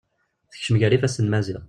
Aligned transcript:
Tekcem 0.51 0.79
gar 0.79 0.93
ifasen 0.97 1.27
n 1.29 1.31
Maziɣ. 1.31 1.59